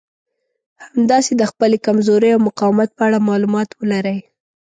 [0.85, 4.19] همداسې د خپلې کمزورۍ او مقاومت په اړه مالومات ولرئ.